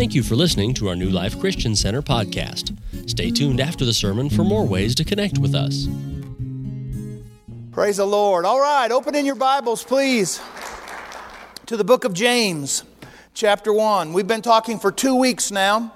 [0.00, 2.74] Thank you for listening to our New Life Christian Center podcast.
[3.06, 5.88] Stay tuned after the sermon for more ways to connect with us.
[7.70, 8.46] Praise the Lord.
[8.46, 10.40] All right, open in your Bibles, please,
[11.66, 12.82] to the book of James,
[13.34, 14.14] chapter 1.
[14.14, 15.92] We've been talking for two weeks now,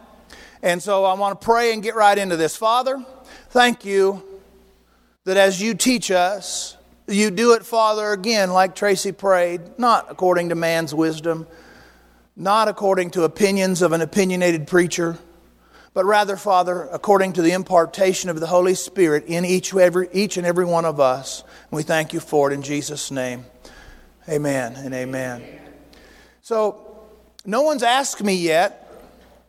[0.62, 2.54] and so I want to pray and get right into this.
[2.54, 3.02] Father,
[3.48, 4.22] thank you
[5.24, 6.76] that as you teach us,
[7.08, 11.46] you do it, Father, again, like Tracy prayed, not according to man's wisdom
[12.36, 15.18] not according to opinions of an opinionated preacher,
[15.92, 20.36] but rather, Father, according to the impartation of the Holy Spirit in each, every, each
[20.36, 21.42] and every one of us.
[21.70, 23.44] And we thank you for it in Jesus' name.
[24.28, 25.44] Amen and amen.
[26.42, 26.80] So,
[27.46, 28.90] no one's asked me yet,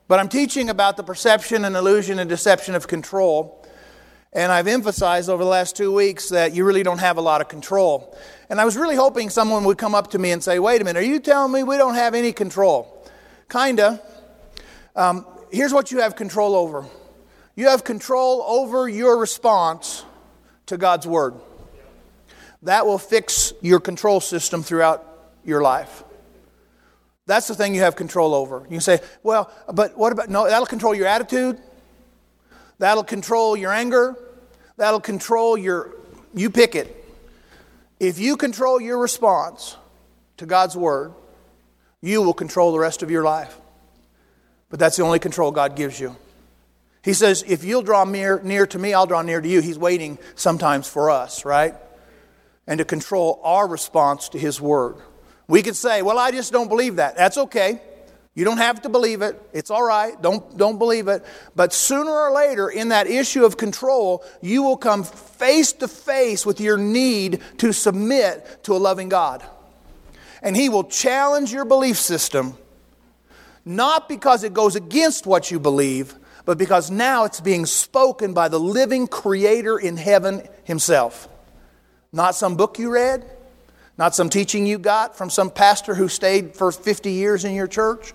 [0.07, 3.65] but I'm teaching about the perception and illusion and deception of control.
[4.33, 7.41] And I've emphasized over the last two weeks that you really don't have a lot
[7.41, 8.15] of control.
[8.49, 10.83] And I was really hoping someone would come up to me and say, wait a
[10.83, 13.07] minute, are you telling me we don't have any control?
[13.49, 14.01] Kinda.
[14.95, 16.85] Um, here's what you have control over
[17.55, 20.03] you have control over your response
[20.65, 21.35] to God's Word.
[22.63, 25.07] That will fix your control system throughout
[25.45, 26.03] your life.
[27.27, 28.67] That's the thing you have control over.
[28.69, 31.59] You say, well, but what about, no, that'll control your attitude.
[32.77, 34.15] That'll control your anger.
[34.77, 35.95] That'll control your,
[36.33, 37.04] you pick it.
[37.99, 39.77] If you control your response
[40.37, 41.13] to God's Word,
[42.01, 43.57] you will control the rest of your life.
[44.69, 46.15] But that's the only control God gives you.
[47.03, 49.61] He says, if you'll draw near, near to me, I'll draw near to you.
[49.61, 51.75] He's waiting sometimes for us, right?
[52.67, 54.97] And to control our response to His Word.
[55.47, 57.15] We could say, well, I just don't believe that.
[57.15, 57.79] That's okay.
[58.35, 59.41] You don't have to believe it.
[59.53, 60.21] It's all right.
[60.21, 61.23] Don't, don't believe it.
[61.55, 66.45] But sooner or later, in that issue of control, you will come face to face
[66.45, 69.41] with your need to submit to a loving God.
[70.41, 72.57] And He will challenge your belief system,
[73.63, 78.49] not because it goes against what you believe, but because now it's being spoken by
[78.49, 81.29] the living Creator in heaven Himself.
[82.11, 83.25] Not some book you read,
[83.97, 87.67] not some teaching you got from some pastor who stayed for 50 years in your
[87.67, 88.13] church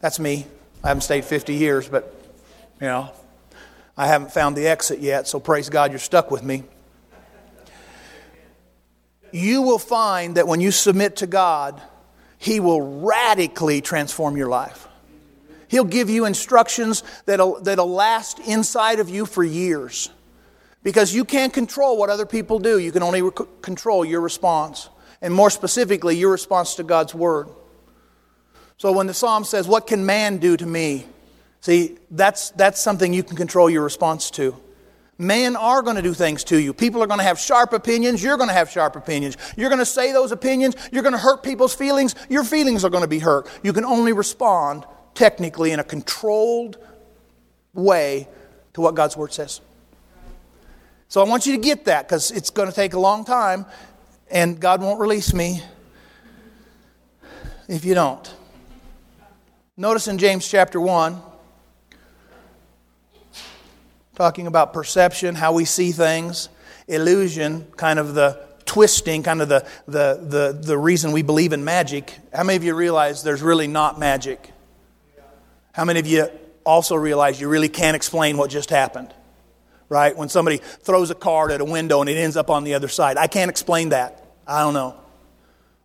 [0.00, 0.46] that's me.
[0.84, 2.14] I haven't stayed 50 years, but,
[2.80, 3.10] you know,
[3.96, 6.64] I haven't found the exit yet, so praise God you're stuck with me.
[9.32, 11.80] You will find that when you submit to God,
[12.38, 14.86] He will radically transform your life.
[15.68, 20.10] He'll give you instructions that'll, that'll last inside of you for years.
[20.82, 23.28] Because you can't control what other people do, you can only
[23.60, 24.88] control your response.
[25.20, 27.48] And more specifically, your response to God's Word.
[28.78, 31.06] So when the psalm says, What can man do to me?
[31.60, 34.54] See, that's, that's something you can control your response to.
[35.18, 36.74] Men are going to do things to you.
[36.74, 38.22] People are going to have sharp opinions.
[38.22, 39.36] You're going to have sharp opinions.
[39.56, 40.76] You're going to say those opinions.
[40.92, 42.14] You're going to hurt people's feelings.
[42.28, 43.48] Your feelings are going to be hurt.
[43.62, 44.84] You can only respond
[45.14, 46.76] technically in a controlled
[47.72, 48.28] way
[48.74, 49.62] to what God's Word says.
[51.08, 53.64] So I want you to get that because it's going to take a long time
[54.30, 55.62] and God won't release me
[57.68, 58.35] if you don't.
[59.78, 61.20] Notice in James chapter 1,
[64.14, 66.48] talking about perception, how we see things,
[66.88, 71.62] illusion, kind of the twisting, kind of the, the, the, the reason we believe in
[71.62, 72.18] magic.
[72.32, 74.50] How many of you realize there's really not magic?
[75.72, 76.28] How many of you
[76.64, 79.12] also realize you really can't explain what just happened?
[79.90, 80.16] Right?
[80.16, 82.88] When somebody throws a card at a window and it ends up on the other
[82.88, 83.18] side.
[83.18, 84.24] I can't explain that.
[84.46, 84.96] I don't know.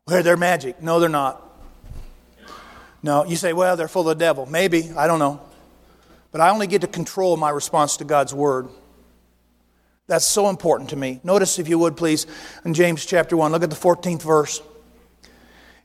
[0.06, 0.82] Where they're magic.
[0.82, 1.51] No, they're not.
[3.04, 4.46] No, you say, well, they're full of the devil.
[4.46, 5.42] Maybe, I don't know.
[6.32, 8.70] But I only get to control my response to God's word.
[10.08, 11.20] That's so important to me.
[11.24, 12.28] Notice, if you would please,
[12.66, 14.62] in James chapter 1, look at the 14th verse.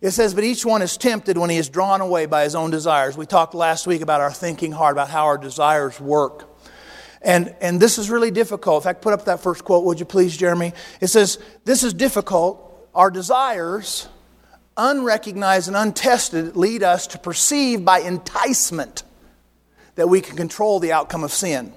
[0.01, 2.71] It says, But each one is tempted when he is drawn away by his own
[2.71, 3.17] desires.
[3.17, 6.49] We talked last week about our thinking heart, about how our desires work.
[7.23, 8.83] And, and this is really difficult.
[8.83, 10.75] In fact, put up that first quote, would you please, Jeremy?
[11.01, 12.63] It says, This is difficult.
[12.95, 14.09] Our desires
[14.77, 19.03] unrecognized and untested, lead us to perceive by enticement
[19.95, 21.73] that we can control the outcome of sin.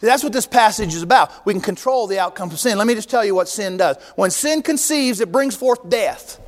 [0.00, 1.44] That's what this passage is about.
[1.44, 2.78] We can control the outcome of sin.
[2.78, 3.96] Let me just tell you what sin does.
[4.16, 6.40] When sin conceives, it brings forth death.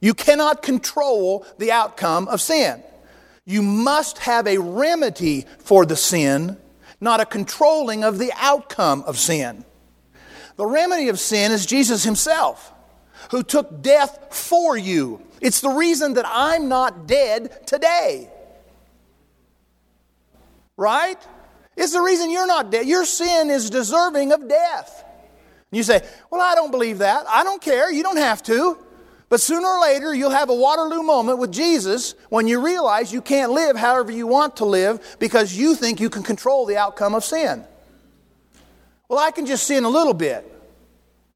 [0.00, 2.82] You cannot control the outcome of sin.
[3.44, 6.56] You must have a remedy for the sin,
[7.00, 9.64] not a controlling of the outcome of sin.
[10.56, 12.72] The remedy of sin is Jesus Himself
[13.30, 15.20] who took death for you.
[15.40, 18.28] It's the reason that I'm not dead today.
[20.76, 21.18] Right?
[21.76, 22.86] It's the reason you're not dead.
[22.86, 25.04] Your sin is deserving of death.
[25.70, 27.26] You say, Well, I don't believe that.
[27.28, 27.92] I don't care.
[27.92, 28.76] You don't have to.
[29.28, 33.22] But sooner or later, you'll have a Waterloo moment with Jesus when you realize you
[33.22, 37.14] can't live however you want to live because you think you can control the outcome
[37.14, 37.64] of sin.
[39.08, 40.44] Well, I can just sin a little bit.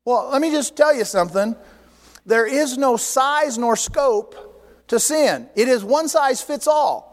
[0.05, 1.55] Well, let me just tell you something.
[2.27, 4.53] There is no size nor scope
[4.89, 7.13] to sin, it is one size fits all.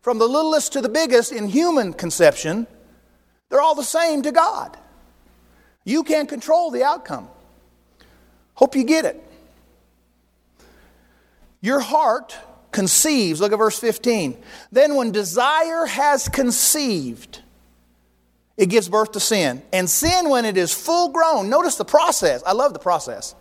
[0.00, 2.66] From the littlest to the biggest in human conception,
[3.48, 4.76] they're all the same to God.
[5.84, 7.28] You can't control the outcome.
[8.54, 9.22] Hope you get it.
[11.60, 12.36] Your heart
[12.72, 13.40] conceives.
[13.40, 14.36] Look at verse 15.
[14.70, 17.42] Then, when desire has conceived,
[18.56, 19.62] it gives birth to sin.
[19.72, 22.42] And sin, when it is full grown, notice the process.
[22.46, 23.34] I love the process.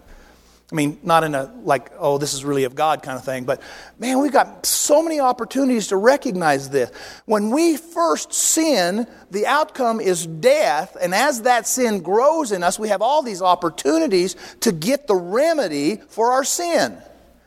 [0.70, 3.46] I mean, not in a like, oh, this is really of God kind of thing,
[3.46, 3.62] but
[4.00, 6.92] man, we've got so many opportunities to recognize this.
[7.26, 12.78] When we first sin, the outcome is death, and as that sin grows in us,
[12.78, 16.98] we have all these opportunities to get the remedy for our sin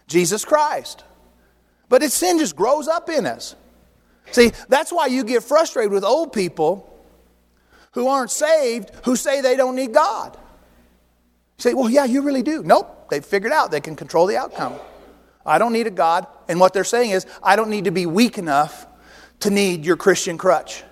[0.06, 1.04] Jesus Christ.
[1.90, 3.54] But its sin just grows up in us.
[4.32, 6.86] See, that's why you get frustrated with old people
[7.92, 10.36] who aren't saved who say they don't need God.
[11.60, 12.62] Say, well, yeah, you really do.
[12.62, 13.10] Nope.
[13.10, 14.74] They've figured out they can control the outcome.
[15.44, 16.26] I don't need a God.
[16.48, 18.86] And what they're saying is, I don't need to be weak enough
[19.40, 20.82] to need your Christian crutch.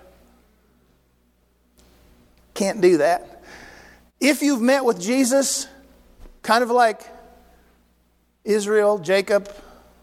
[2.53, 3.43] Can't do that.
[4.20, 5.67] If you've met with Jesus,
[6.43, 7.00] kind of like
[8.44, 9.50] Israel, Jacob,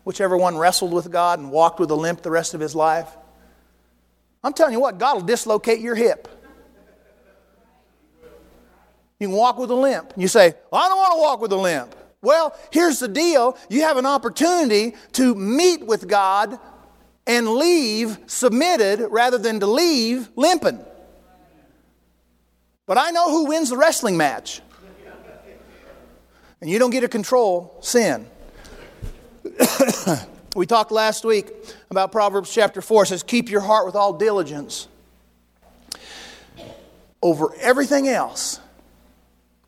[0.04, 3.10] whichever one wrestled with God and walked with a limp the rest of his life,
[4.44, 6.28] I'm telling you what, God will dislocate your hip.
[9.26, 10.14] You can walk with a limp.
[10.16, 11.96] You say, I don't want to walk with a limp.
[12.22, 16.60] Well, here's the deal you have an opportunity to meet with God
[17.26, 20.80] and leave submitted rather than to leave limping.
[22.86, 24.62] But I know who wins the wrestling match.
[26.62, 28.28] And you don't get to control sin.
[30.56, 31.52] we talked last week
[31.90, 33.04] about Proverbs chapter 4.
[33.04, 34.88] It says, Keep your heart with all diligence
[37.24, 38.60] over everything else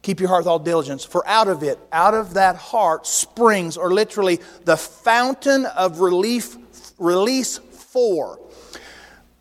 [0.07, 3.75] Keep your heart with all diligence, for out of it, out of that heart, springs,
[3.75, 6.56] or literally the fountain of relief,
[6.98, 8.39] release for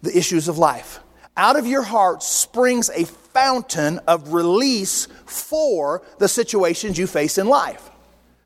[0.03, 0.99] the issues of life.
[1.37, 7.47] Out of your heart springs a fountain of release for the situations you face in
[7.47, 7.89] life.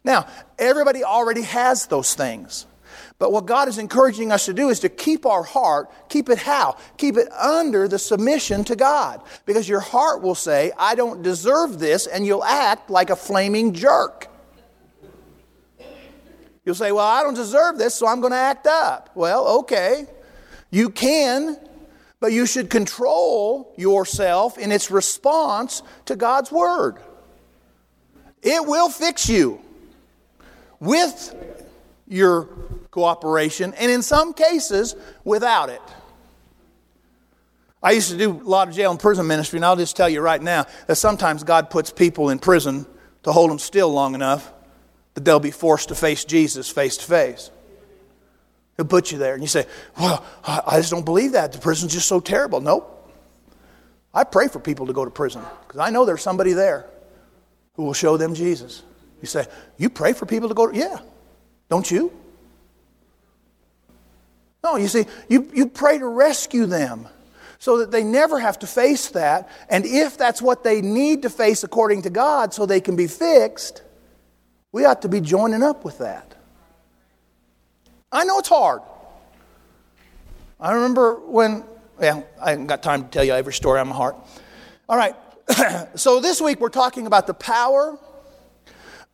[0.05, 0.26] Now,
[0.58, 2.67] everybody already has those things.
[3.20, 6.38] But what God is encouraging us to do is to keep our heart, keep it
[6.38, 6.78] how?
[6.96, 9.20] Keep it under the submission to God.
[9.44, 13.75] Because your heart will say, I don't deserve this, and you'll act like a flaming
[13.75, 14.28] jerk.
[16.64, 19.11] You'll say, Well, I don't deserve this, so I'm going to act up.
[19.14, 20.06] Well, okay.
[20.70, 21.58] You can,
[22.20, 26.96] but you should control yourself in its response to God's Word.
[28.40, 29.61] It will fix you
[30.78, 31.34] with
[32.11, 32.49] your
[32.91, 35.81] cooperation, and in some cases, without it.
[37.83, 40.09] I used to do a lot of jail and prison ministry, and I'll just tell
[40.09, 42.85] you right now that sometimes God puts people in prison
[43.23, 44.53] to hold them still long enough
[45.15, 47.51] that they'll be forced to face Jesus face to face.
[48.77, 49.67] He'll put you there, and you say,
[49.99, 51.53] Well, I just don't believe that.
[51.53, 52.61] The prison's just so terrible.
[52.61, 52.97] Nope.
[54.13, 56.87] I pray for people to go to prison because I know there's somebody there
[57.75, 58.83] who will show them Jesus.
[59.21, 59.47] You say,
[59.79, 60.99] You pray for people to go to, yeah.
[61.70, 62.12] Don't you?
[64.62, 67.08] No, you see, you, you pray to rescue them
[67.58, 69.48] so that they never have to face that.
[69.70, 73.06] And if that's what they need to face according to God so they can be
[73.06, 73.82] fixed,
[74.72, 76.34] we ought to be joining up with that.
[78.12, 78.82] I know it's hard.
[80.58, 81.65] I remember when,
[81.96, 84.17] well, I haven't got time to tell you every story on my heart.
[84.89, 85.15] All right,
[85.94, 87.96] so this week we're talking about the power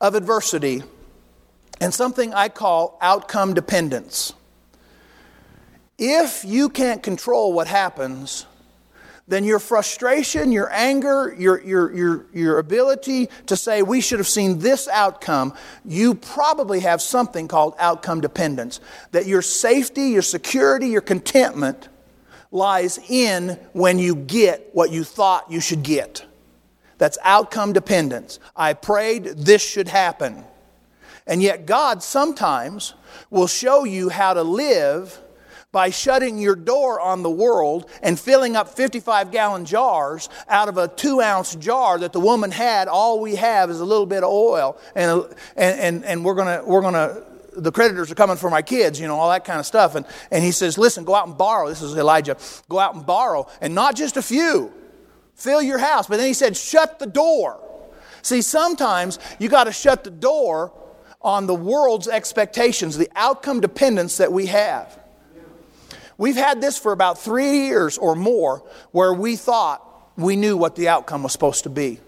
[0.00, 0.82] of adversity
[1.80, 4.32] and something I call outcome dependence.
[5.98, 8.46] If you can't control what happens,
[9.28, 14.28] then your frustration, your anger, your, your, your, your ability to say, we should have
[14.28, 15.52] seen this outcome,
[15.84, 18.78] you probably have something called outcome dependence.
[19.10, 21.88] That your safety, your security, your contentment
[22.52, 26.24] lies in when you get what you thought you should get.
[26.98, 28.38] That's outcome dependence.
[28.54, 30.44] I prayed this should happen.
[31.26, 32.94] And yet, God sometimes
[33.30, 35.20] will show you how to live
[35.72, 40.78] by shutting your door on the world and filling up 55 gallon jars out of
[40.78, 42.88] a two ounce jar that the woman had.
[42.88, 46.64] All we have is a little bit of oil, and, and, and, and we're going
[46.66, 47.24] we're to,
[47.56, 49.96] the creditors are coming for my kids, you know, all that kind of stuff.
[49.96, 51.68] And, and he says, Listen, go out and borrow.
[51.68, 52.36] This is Elijah.
[52.68, 54.72] Go out and borrow, and not just a few.
[55.34, 56.06] Fill your house.
[56.06, 57.60] But then he said, Shut the door.
[58.22, 60.72] See, sometimes you got to shut the door
[61.20, 64.98] on the world's expectations, the outcome dependence that we have.
[66.18, 69.82] We've had this for about three years or more where we thought
[70.16, 72.00] we knew what the outcome was supposed to be.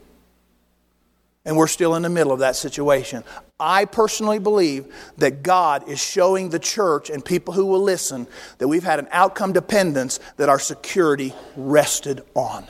[1.44, 3.24] And we're still in the middle of that situation.
[3.60, 4.86] I personally believe
[5.16, 8.26] that God is showing the church and people who will listen
[8.58, 12.66] that we've had an outcome dependence that our security rested on.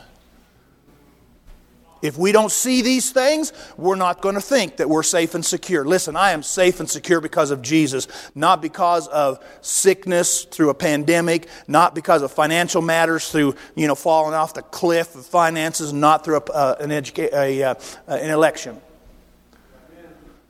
[2.01, 5.45] If we don't see these things, we're not going to think that we're safe and
[5.45, 5.85] secure.
[5.85, 10.75] Listen, I am safe and secure because of Jesus, not because of sickness through a
[10.75, 15.93] pandemic, not because of financial matters through, you know, falling off the cliff of finances,
[15.93, 17.75] not through a, uh, an, educa- a, uh,
[18.07, 18.81] an election.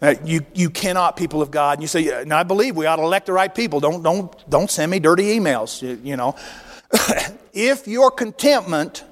[0.01, 1.79] Uh, you, you cannot, people of God.
[1.79, 3.81] And you say, and I believe we ought to elect the right people.
[3.81, 6.37] Don't, don't, don't send me dirty emails, you, you know.
[7.53, 9.05] if your contentment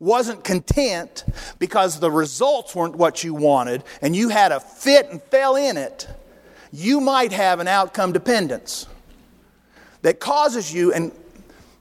[0.00, 1.24] wasn't content
[1.58, 5.76] because the results weren't what you wanted and you had a fit and fell in
[5.76, 6.08] it,
[6.72, 8.86] you might have an outcome dependence
[10.02, 11.12] that causes you, and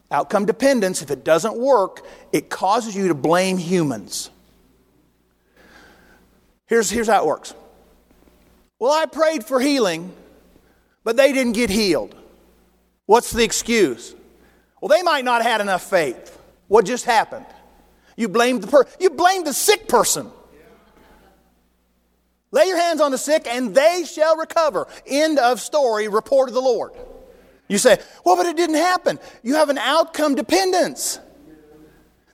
[0.10, 4.30] outcome dependence, if it doesn't work, it causes you to blame humans.
[6.66, 7.54] Here's, here's how it works.
[8.80, 10.14] Well, I prayed for healing,
[11.04, 12.16] but they didn't get healed.
[13.06, 14.16] What's the excuse?
[14.82, 16.40] Well, they might not have had enough faith.
[16.68, 17.46] What just happened?
[18.18, 20.30] You blame the per- you blame the sick person.
[22.52, 24.88] Lay your hands on the sick and they shall recover.
[25.06, 26.92] End of story, report of the Lord.
[27.68, 29.20] You say, well, but it didn't happen.
[29.44, 31.20] You have an outcome dependence.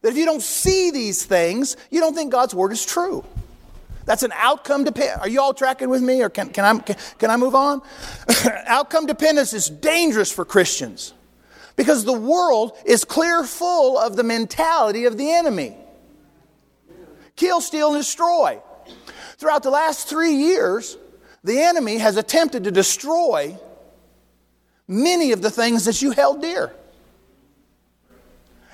[0.02, 3.26] That if you don't see these things, you don't think God's word is true.
[4.06, 5.22] That's an outcome dependent.
[5.22, 7.82] Are you all tracking with me or can, can, I, can, can I move on?
[8.66, 11.14] outcome dependence is dangerous for Christians.
[11.76, 15.76] Because the world is clear full of the mentality of the enemy
[17.36, 18.62] kill, steal, and destroy.
[19.38, 20.98] Throughout the last three years,
[21.44, 23.58] the enemy has attempted to destroy
[24.88, 26.74] many of the things that you held dear.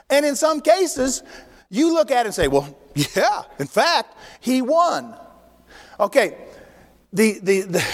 [0.10, 1.24] And in some cases,
[1.70, 5.15] you look at it and say, well, yeah, in fact, he won.
[6.00, 6.38] Okay,
[7.13, 7.86] the, the, the,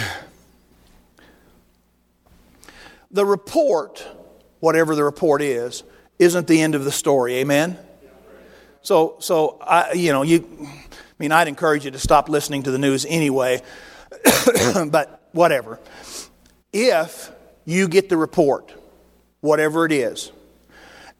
[3.12, 4.06] the report
[4.66, 5.84] whatever the report is,
[6.18, 7.36] isn't the end of the story.
[7.36, 7.78] Amen?
[8.82, 12.72] So, so I, you know, you, I mean, I'd encourage you to stop listening to
[12.72, 13.62] the news anyway,
[14.88, 15.80] but whatever.
[16.74, 17.32] If
[17.64, 18.74] you get the report,
[19.42, 20.32] whatever it is,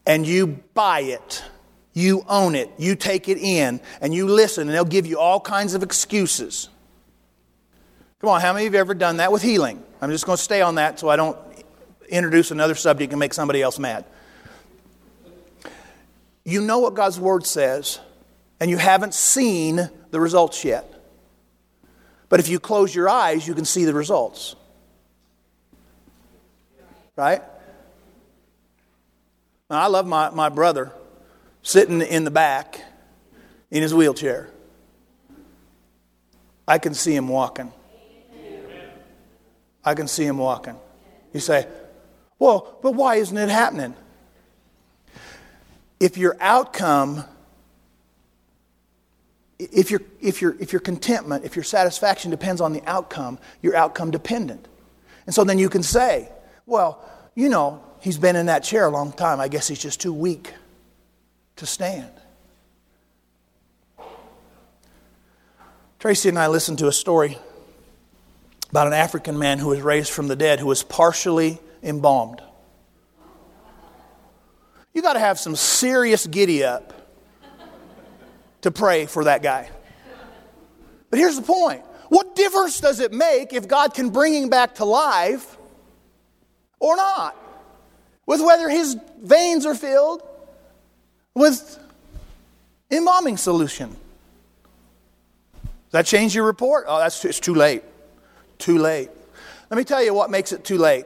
[0.04, 1.44] and you buy it,
[1.92, 5.38] you own it, you take it in, and you listen, and they'll give you all
[5.38, 6.68] kinds of excuses.
[8.20, 9.84] Come on, how many of you have ever done that with healing?
[10.00, 11.38] I'm just going to stay on that so I don't
[12.08, 14.04] introduce another subject and make somebody else mad.
[16.44, 17.98] You know what God's Word says,
[18.60, 20.92] and you haven't seen the results yet.
[22.28, 24.56] But if you close your eyes, you can see the results.
[27.16, 27.42] Right?
[29.70, 30.92] Now, I love my, my brother
[31.62, 32.80] sitting in the back
[33.70, 34.48] in his wheelchair.
[36.68, 37.72] I can see him walking.
[39.84, 40.76] I can see him walking.
[41.32, 41.66] You say,
[42.38, 43.94] well, but why isn't it happening?
[45.98, 47.24] If your outcome,
[49.58, 53.76] if your, if, your, if your contentment, if your satisfaction depends on the outcome, you're
[53.76, 54.68] outcome dependent.
[55.24, 56.28] And so then you can say,
[56.66, 57.02] well,
[57.34, 59.40] you know, he's been in that chair a long time.
[59.40, 60.52] I guess he's just too weak
[61.56, 62.10] to stand.
[65.98, 67.38] Tracy and I listened to a story
[68.70, 72.42] about an African man who was raised from the dead, who was partially embalmed.
[74.92, 76.92] You got to have some serious giddy up
[78.62, 79.70] to pray for that guy.
[81.10, 84.76] But here's the point what difference does it make if God can bring him back
[84.76, 85.56] to life
[86.78, 87.36] or not?
[88.24, 90.22] With whether his veins are filled
[91.34, 91.78] with
[92.90, 93.90] embalming solution.
[95.62, 96.86] Does that change your report?
[96.88, 97.84] Oh, that's it's too late.
[98.58, 99.10] Too late.
[99.70, 101.04] Let me tell you what makes it too late.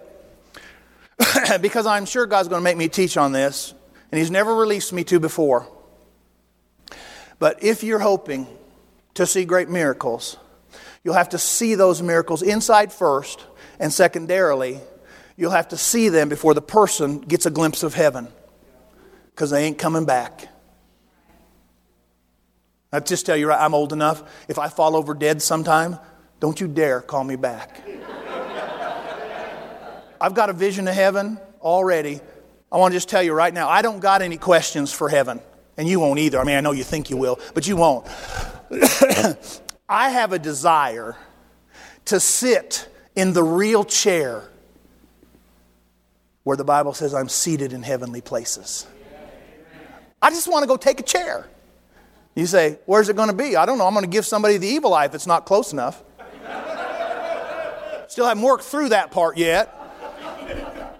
[1.60, 3.74] because I'm sure God's going to make me teach on this,
[4.10, 5.66] and He's never released me to before.
[7.38, 8.46] But if you're hoping
[9.14, 10.36] to see great miracles,
[11.02, 13.44] you'll have to see those miracles inside first,
[13.78, 14.80] and secondarily,
[15.36, 18.28] you'll have to see them before the person gets a glimpse of heaven,
[19.30, 20.48] because they ain't coming back.
[22.92, 24.22] I just tell you, I'm old enough.
[24.48, 25.98] If I fall over dead sometime,
[26.40, 27.80] don't you dare call me back.
[30.20, 32.20] I've got a vision of heaven already.
[32.70, 35.40] I want to just tell you right now, I don't got any questions for heaven.
[35.76, 36.38] And you won't either.
[36.38, 38.06] I mean, I know you think you will, but you won't.
[39.88, 41.16] I have a desire
[42.06, 44.48] to sit in the real chair
[46.44, 48.86] where the Bible says I'm seated in heavenly places.
[50.20, 51.48] I just want to go take a chair.
[52.34, 53.56] You say, Where's it going to be?
[53.56, 53.86] I don't know.
[53.86, 56.02] I'm going to give somebody the evil eye if it's not close enough.
[58.08, 59.79] Still haven't worked through that part yet.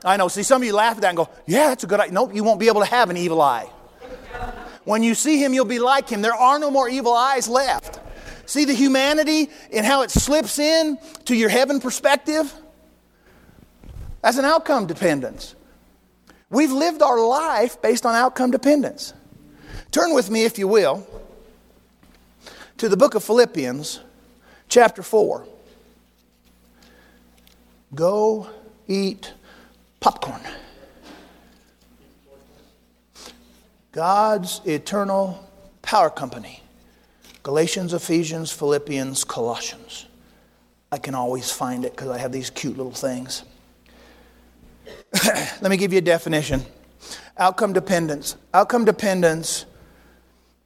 [0.04, 0.28] I know.
[0.28, 2.14] See, some of you laugh at that and go, Yeah, that's a good idea.
[2.14, 3.69] Nope, you won't be able to have an evil eye.
[4.85, 6.23] When you see him, you'll be like him.
[6.23, 8.00] There are no more evil eyes left.
[8.47, 12.52] See the humanity and how it slips in to your heaven perspective?
[14.23, 15.54] That's an outcome dependence.
[16.49, 19.14] We've lived our life based on outcome dependence.
[19.92, 21.07] Turn with me, if you will,
[22.78, 24.00] to the book of Philippians,
[24.69, 25.47] chapter 4.
[27.95, 28.49] Go
[28.88, 29.33] eat
[30.00, 30.40] popcorn.
[33.92, 35.49] God's eternal
[35.83, 36.62] power company.
[37.42, 40.07] Galatians, Ephesians, Philippians, Colossians.
[40.92, 43.45] I can always find it because I have these cute little things.
[45.25, 46.64] Let me give you a definition
[47.38, 48.37] outcome dependence.
[48.52, 49.64] Outcome dependence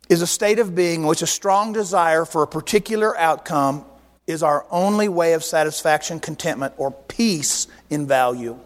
[0.08, 3.84] is a state of being in which a strong desire for a particular outcome
[4.26, 8.58] is our only way of satisfaction, contentment, or peace in value.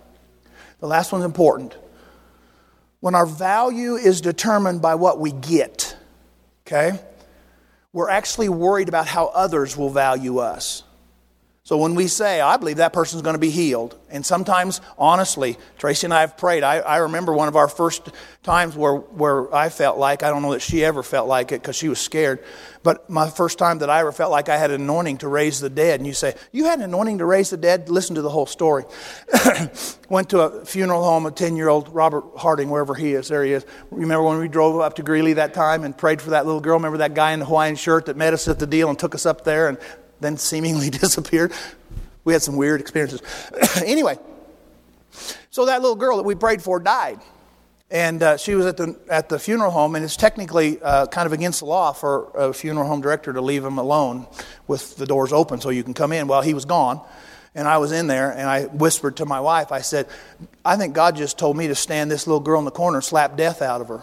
[0.80, 1.76] The last one's important.
[3.00, 5.96] When our value is determined by what we get,
[6.66, 6.98] okay,
[7.92, 10.82] we're actually worried about how others will value us.
[11.68, 15.58] So when we say, I believe that person's going to be healed, and sometimes, honestly,
[15.76, 16.62] Tracy and I have prayed.
[16.62, 18.08] I, I remember one of our first
[18.42, 21.60] times where, where I felt like, I don't know that she ever felt like it
[21.60, 22.42] because she was scared,
[22.82, 25.60] but my first time that I ever felt like I had an anointing to raise
[25.60, 26.00] the dead.
[26.00, 27.90] And you say, You had an anointing to raise the dead?
[27.90, 28.84] Listen to the whole story.
[30.08, 33.28] Went to a funeral home, a 10 year old Robert Harding, wherever he is.
[33.28, 33.66] There he is.
[33.90, 36.78] Remember when we drove up to Greeley that time and prayed for that little girl?
[36.78, 39.14] Remember that guy in the Hawaiian shirt that met us at the deal and took
[39.14, 39.68] us up there?
[39.68, 39.76] And
[40.20, 41.52] then seemingly disappeared.
[42.24, 43.22] We had some weird experiences.
[43.84, 44.18] anyway,
[45.50, 47.20] so that little girl that we prayed for died.
[47.90, 51.26] And uh, she was at the, at the funeral home, and it's technically uh, kind
[51.26, 54.26] of against the law for a funeral home director to leave him alone
[54.66, 56.28] with the doors open so you can come in.
[56.28, 57.00] Well, he was gone,
[57.54, 60.06] and I was in there, and I whispered to my wife, I said,
[60.66, 63.04] I think God just told me to stand this little girl in the corner and
[63.04, 64.02] slap death out of her.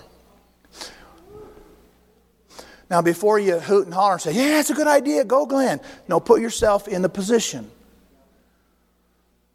[2.89, 5.80] Now, before you hoot and holler and say, Yeah, it's a good idea, go, Glenn.
[6.08, 7.69] No, put yourself in the position.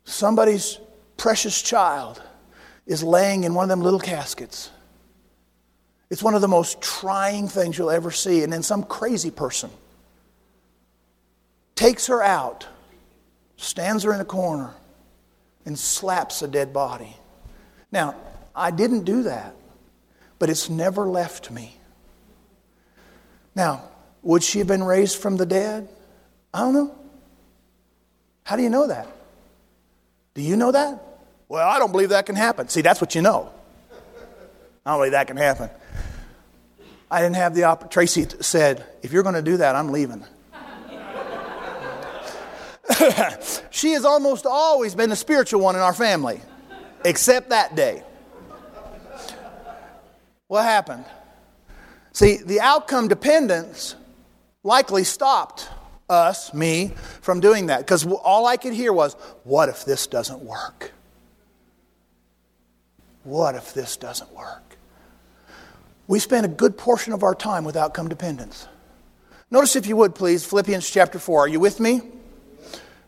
[0.05, 0.79] Somebody's
[1.17, 2.21] precious child
[2.87, 4.71] is laying in one of them little caskets.
[6.11, 8.43] It's one of the most trying things you'll ever see.
[8.43, 9.71] And then some crazy person
[11.77, 12.67] takes her out,
[13.57, 14.75] stands her in a corner,
[15.65, 17.17] and slaps a dead body.
[17.93, 18.17] Now,
[18.55, 19.55] I didn't do that,
[20.39, 21.80] but it's never left me.
[23.55, 23.83] Now,
[24.23, 25.89] would she have been raised from the dead?
[26.53, 26.99] I don't know.
[28.45, 29.07] How do you know that?
[30.35, 31.01] Do you know that?
[31.49, 32.69] Well, I don't believe that can happen.
[32.69, 33.51] See, that's what you know.
[34.85, 35.71] I don't believe that can happen.
[37.11, 37.93] I didn't have the opportunity.
[37.93, 40.25] Tracy said, if you're going to do that, I'm leaving.
[43.71, 46.41] she has almost always been the spiritual one in our family,
[47.05, 48.03] except that day.
[50.47, 51.05] What happened?
[52.13, 53.95] See, the outcome dependence
[54.63, 55.69] likely stopped
[56.09, 60.41] us, me, from doing that because all I could hear was, what if this doesn't
[60.41, 60.93] work?
[63.23, 64.77] What if this doesn't work?
[66.09, 68.67] We spend a good portion of our time with outcome dependence.
[69.51, 71.45] Notice, if you would, please, Philippians chapter 4.
[71.45, 72.03] Are you with me?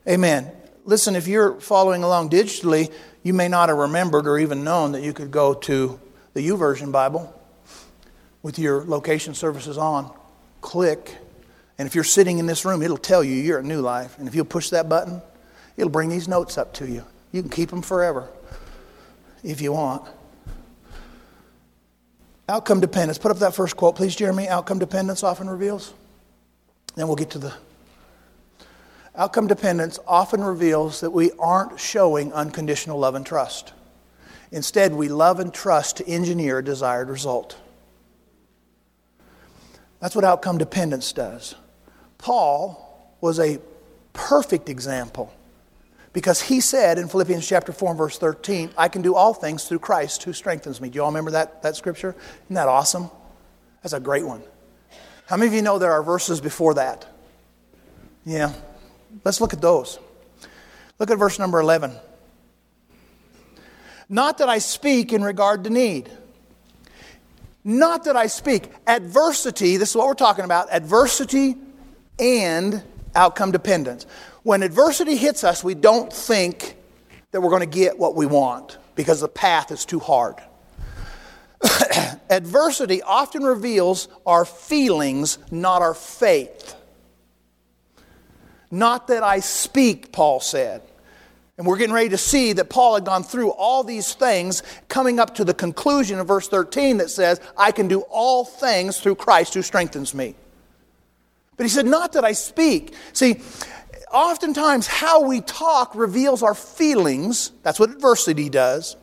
[0.08, 0.50] Amen.
[0.84, 5.02] Listen, if you're following along digitally, you may not have remembered or even known that
[5.02, 6.00] you could go to
[6.34, 7.32] the YouVersion Bible
[8.42, 10.12] with your location services on,
[10.60, 11.16] click,
[11.78, 14.18] and if you're sitting in this room, it'll tell you you're at New Life.
[14.18, 15.22] And if you'll push that button,
[15.76, 17.04] it'll bring these notes up to you.
[17.32, 18.28] You can keep them forever
[19.42, 20.08] if you want.
[22.48, 23.18] Outcome dependence.
[23.18, 24.48] Put up that first quote, please, Jeremy.
[24.48, 25.94] Outcome dependence often reveals.
[26.94, 27.54] Then we'll get to the.
[29.16, 33.72] Outcome dependence often reveals that we aren't showing unconditional love and trust.
[34.50, 37.56] Instead, we love and trust to engineer a desired result.
[40.02, 41.54] That's what outcome dependence does.
[42.18, 43.60] Paul was a
[44.12, 45.32] perfect example
[46.12, 49.62] because he said in Philippians chapter 4 and verse 13, I can do all things
[49.62, 50.90] through Christ who strengthens me.
[50.90, 52.16] Do you all remember that, that scripture?
[52.46, 53.12] Isn't that awesome?
[53.84, 54.42] That's a great one.
[55.26, 57.06] How many of you know there are verses before that?
[58.26, 58.52] Yeah.
[59.24, 60.00] Let's look at those.
[60.98, 61.92] Look at verse number 11.
[64.08, 66.10] Not that I speak in regard to need
[67.64, 68.70] not that I speak.
[68.86, 71.56] Adversity, this is what we're talking about adversity
[72.18, 72.82] and
[73.14, 74.06] outcome dependence.
[74.42, 76.76] When adversity hits us, we don't think
[77.30, 80.36] that we're going to get what we want because the path is too hard.
[82.30, 86.74] adversity often reveals our feelings, not our faith.
[88.70, 90.82] Not that I speak, Paul said.
[91.62, 95.20] And we're getting ready to see that Paul had gone through all these things, coming
[95.20, 99.14] up to the conclusion of verse 13 that says, I can do all things through
[99.14, 100.34] Christ who strengthens me.
[101.56, 102.96] But he said, Not that I speak.
[103.12, 103.42] See,
[104.12, 107.52] oftentimes how we talk reveals our feelings.
[107.62, 108.96] That's what adversity does,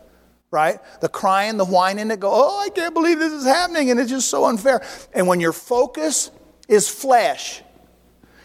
[0.51, 0.79] right?
[0.99, 4.09] The crying, the whining that go, oh, I can't believe this is happening, and it's
[4.09, 4.85] just so unfair.
[5.13, 6.29] And when your focus
[6.67, 7.61] is flesh,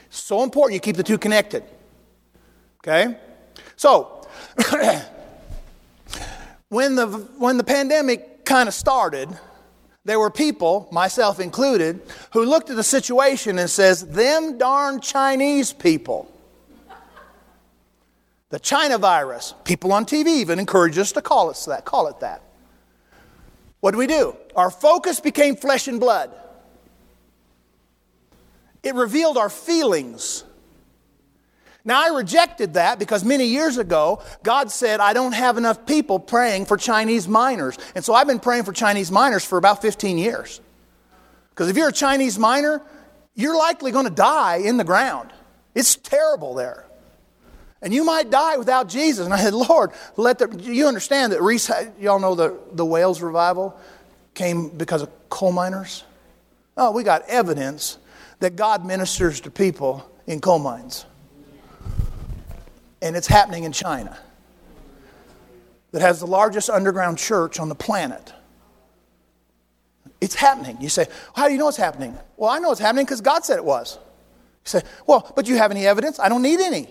[0.09, 1.65] so important you keep the two connected.
[2.79, 3.19] Okay?
[3.85, 4.27] So,
[6.71, 9.29] when the when the pandemic kind of started,
[10.07, 12.01] there were people, myself included,
[12.33, 16.33] who looked at the situation and says, "Them darn Chinese people."
[18.49, 19.53] The China virus.
[19.65, 21.85] People on TV even encourage us to call it that.
[21.85, 22.41] Call it that.
[23.81, 24.35] What do we do?
[24.57, 26.31] Our focus became flesh and blood.
[28.83, 30.45] It revealed our feelings.
[31.85, 36.19] Now, I rejected that because many years ago, God said, I don't have enough people
[36.19, 37.77] praying for Chinese miners.
[37.95, 40.63] And so I've been praying for Chinese miners for about 15 years.
[41.51, 42.81] Because if you're a Chinese miner,
[43.35, 45.31] you're likely going to die in the ground.
[45.75, 46.87] It's terrible there.
[47.83, 49.27] And you might die without Jesus.
[49.27, 51.71] And I said, Lord, let the, you understand that Reese,
[52.01, 53.79] y'all know the, the Wales revival
[54.33, 56.03] came because of coal miners?
[56.79, 57.99] Oh, we got evidence
[58.41, 61.05] that God ministers to people in coal mines.
[63.05, 64.19] And it's happening in China,
[65.93, 68.33] that has the largest underground church on the planet.
[70.23, 70.79] It's happening.
[70.81, 72.17] You say, How do you know it's happening?
[72.39, 73.97] Well, I know it's happening because God said it was.
[73.97, 74.01] You
[74.65, 76.19] say, Well, but you have any evidence?
[76.19, 76.89] I don't need any.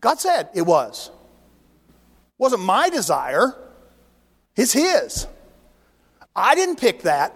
[0.00, 1.08] God said it was.
[1.86, 1.92] It
[2.38, 3.54] wasn't my desire,
[4.56, 5.28] it's His.
[6.34, 7.32] I didn't pick that.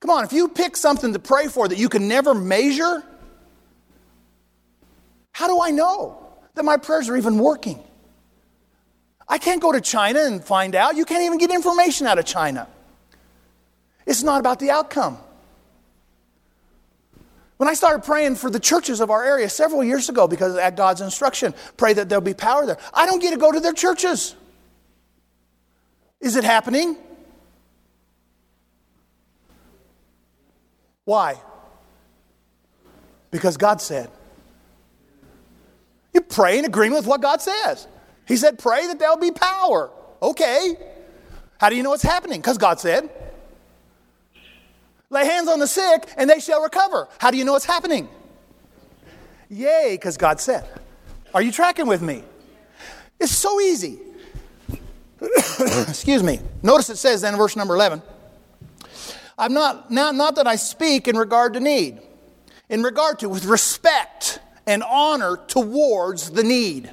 [0.00, 3.04] Come on, if you pick something to pray for that you can never measure,
[5.32, 6.18] how do I know
[6.54, 7.82] that my prayers are even working?
[9.26, 10.96] I can't go to China and find out.
[10.96, 12.68] You can't even get information out of China.
[14.06, 15.16] It's not about the outcome.
[17.56, 20.76] When I started praying for the churches of our area several years ago, because at
[20.76, 23.72] God's instruction, pray that there'll be power there, I don't get to go to their
[23.72, 24.34] churches.
[26.20, 26.96] Is it happening?
[31.04, 31.40] Why?
[33.30, 34.10] Because God said.
[36.12, 37.86] You pray in agreement with what God says.
[38.26, 39.90] He said, Pray that there'll be power.
[40.20, 40.76] Okay.
[41.58, 42.40] How do you know it's happening?
[42.40, 43.08] Because God said.
[45.10, 47.08] Lay hands on the sick and they shall recover.
[47.18, 48.08] How do you know it's happening?
[49.50, 50.66] Yay, because God said.
[51.34, 52.24] Are you tracking with me?
[53.20, 54.00] It's so easy.
[55.88, 56.40] Excuse me.
[56.62, 58.02] Notice it says then in verse number 11
[59.38, 62.00] I'm not, not, not that I speak in regard to need,
[62.68, 66.90] in regard to, with respect and honor towards the need.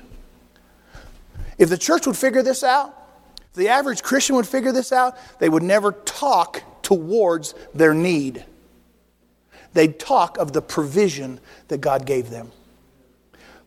[1.58, 2.96] If the church would figure this out,
[3.52, 8.46] if the average Christian would figure this out, they would never talk towards their need.
[9.74, 12.52] They'd talk of the provision that God gave them.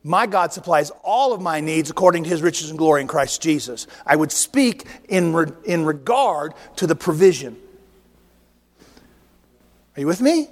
[0.05, 3.41] My God supplies all of my needs according to his riches and glory in Christ
[3.41, 3.87] Jesus.
[4.05, 7.57] I would speak in, re- in regard to the provision.
[9.97, 10.49] Are you with me?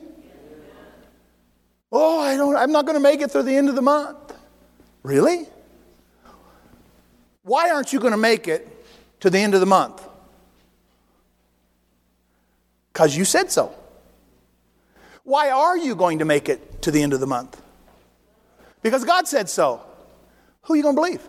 [1.93, 4.17] Oh, I don't, I'm not going to make it through the end of the month.
[5.03, 5.47] Really?
[7.43, 8.69] Why aren't you going to make it
[9.21, 10.07] to the end of the month?
[12.93, 13.75] Because you said so.
[15.25, 17.61] Why are you going to make it to the end of the month?
[18.83, 19.81] Because God said so.
[20.63, 21.29] Who are you going to believe?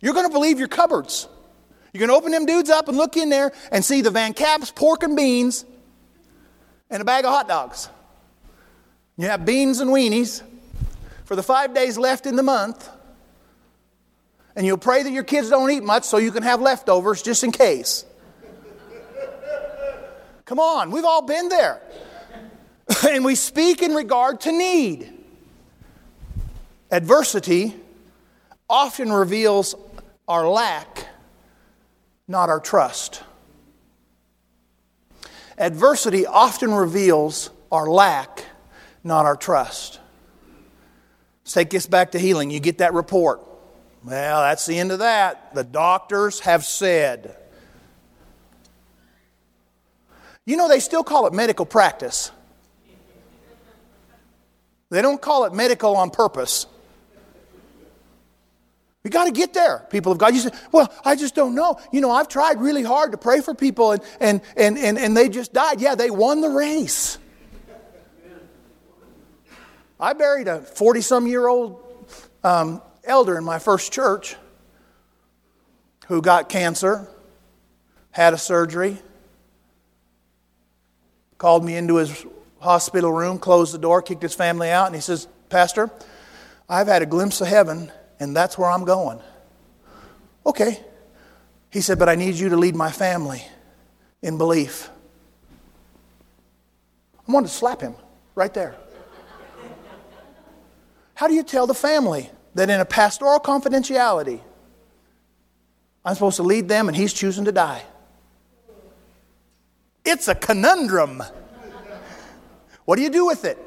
[0.00, 1.28] You're going to believe your cupboards.
[1.92, 4.34] You're going to open them dudes up and look in there and see the Van
[4.34, 5.64] Camp's pork and beans
[6.90, 7.88] and a bag of hot dogs.
[9.16, 10.42] You have beans and weenies
[11.24, 12.88] for the five days left in the month.
[14.56, 17.42] And you'll pray that your kids don't eat much so you can have leftovers just
[17.42, 18.04] in case.
[20.44, 21.80] Come on, we've all been there.
[23.08, 25.12] and we speak in regard to need.
[26.90, 27.74] Adversity
[28.68, 29.74] often reveals
[30.28, 31.06] our lack,
[32.28, 33.22] not our trust.
[35.56, 38.44] Adversity often reveals our lack,
[39.04, 40.00] not our trust.
[41.42, 42.50] Let's take this back to healing.
[42.50, 43.42] You get that report.
[44.02, 45.54] Well, that's the end of that.
[45.54, 47.36] The doctors have said.
[50.46, 52.30] You know, they still call it medical practice.
[54.90, 56.66] They don't call it medical on purpose.
[59.02, 60.34] We got to get there, people of God.
[60.34, 61.78] You say, well, I just don't know.
[61.92, 65.16] You know, I've tried really hard to pray for people and, and, and, and, and
[65.16, 65.80] they just died.
[65.80, 67.18] Yeah, they won the race.
[69.98, 71.80] I buried a 40 some year old
[72.42, 74.36] um, elder in my first church
[76.08, 77.08] who got cancer,
[78.10, 78.98] had a surgery,
[81.38, 82.26] called me into his
[82.60, 85.90] hospital room, closed the door, kicked his family out, and he says, Pastor,
[86.68, 89.20] I've had a glimpse of heaven and that's where I'm going.
[90.46, 90.80] Okay.
[91.70, 93.42] He said, But I need you to lead my family
[94.22, 94.88] in belief.
[97.26, 97.94] I wanted to slap him
[98.34, 98.76] right there.
[101.14, 104.40] How do you tell the family that in a pastoral confidentiality,
[106.04, 107.82] I'm supposed to lead them and he's choosing to die?
[110.04, 111.22] It's a conundrum.
[112.84, 113.58] What do you do with it?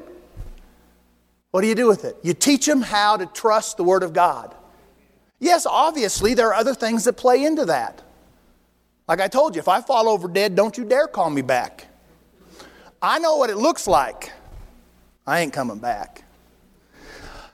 [1.50, 2.16] What do you do with it?
[2.22, 4.54] You teach them how to trust the Word of God.
[5.40, 8.02] Yes, obviously, there are other things that play into that.
[9.08, 11.86] Like I told you, if I fall over dead, don't you dare call me back.
[13.00, 14.32] I know what it looks like.
[15.26, 16.24] I ain't coming back.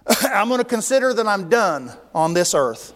[0.22, 2.94] I'm going to consider that I'm done on this earth.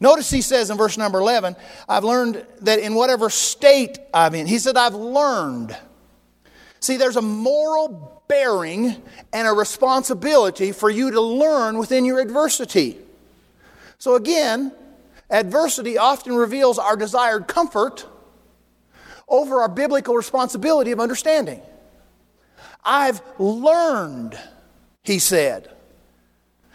[0.00, 1.56] Notice he says in verse number 11,
[1.88, 5.76] I've learned that in whatever state I'm in, he said, I've learned.
[6.80, 8.94] See, there's a moral bearing
[9.32, 12.96] and a responsibility for you to learn within your adversity.
[13.98, 14.72] So, again,
[15.30, 18.06] adversity often reveals our desired comfort
[19.26, 21.60] over our biblical responsibility of understanding.
[22.84, 24.38] I've learned,
[25.02, 25.70] he said.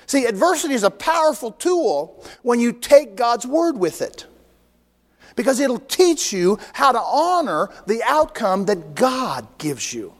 [0.05, 4.25] See, adversity is a powerful tool when you take God's word with it.
[5.35, 10.13] Because it'll teach you how to honor the outcome that God gives you.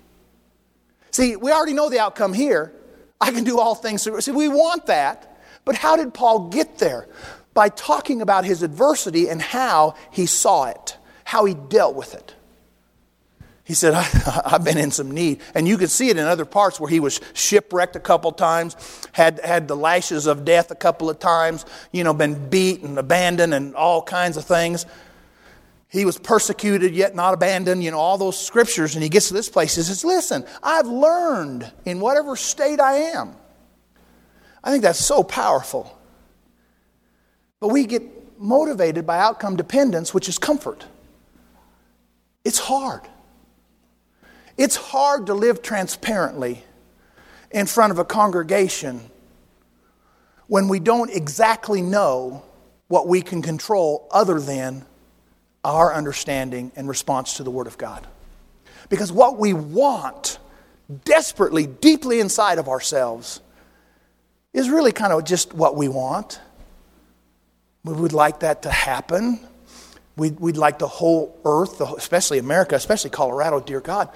[1.11, 2.73] See, we already know the outcome here.
[3.21, 4.01] I can do all things.
[4.01, 5.39] See, we want that.
[5.65, 7.07] But how did Paul get there?
[7.53, 12.33] By talking about his adversity and how he saw it, how he dealt with it.
[13.73, 14.03] He said, I,
[14.51, 15.41] have been in some need.
[15.55, 18.75] And you can see it in other parts where he was shipwrecked a couple times,
[19.13, 22.99] had, had the lashes of death a couple of times, you know, been beat and
[22.99, 24.85] abandoned and all kinds of things.
[25.89, 28.93] He was persecuted yet not abandoned, you know, all those scriptures.
[28.93, 29.75] And he gets to this place.
[29.75, 33.35] He says, Listen, I've learned in whatever state I am.
[34.63, 35.99] I think that's so powerful.
[37.59, 40.85] But we get motivated by outcome dependence, which is comfort.
[42.45, 43.01] It's hard.
[44.57, 46.63] It's hard to live transparently
[47.51, 49.01] in front of a congregation
[50.47, 52.43] when we don't exactly know
[52.87, 54.85] what we can control other than
[55.63, 58.05] our understanding and response to the Word of God.
[58.89, 60.37] Because what we want
[61.05, 63.39] desperately, deeply inside of ourselves,
[64.51, 66.39] is really kind of just what we want.
[67.83, 69.39] We would like that to happen.
[70.15, 74.09] We'd, we'd like the whole earth, especially America, especially Colorado, dear God.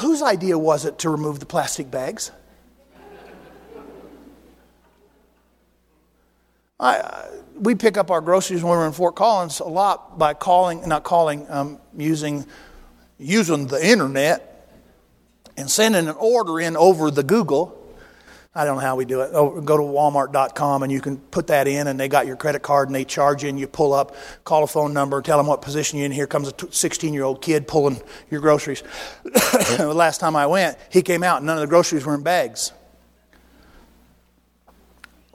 [0.00, 2.30] Whose idea was it to remove the plastic bags?
[6.80, 10.86] I, we pick up our groceries when we're in Fort Collins a lot by calling,
[10.88, 12.44] not calling, um, using,
[13.18, 14.68] using the internet
[15.56, 17.80] and sending an order in over the Google.
[18.56, 19.30] I don't know how we do it.
[19.32, 22.62] Oh, go to walmart.com and you can put that in, and they got your credit
[22.62, 24.14] card and they charge you, and you pull up,
[24.44, 26.12] call a phone number, tell them what position you're in.
[26.12, 28.84] Here comes a 16 year old kid pulling your groceries.
[29.24, 32.22] the last time I went, he came out, and none of the groceries were in
[32.22, 32.72] bags.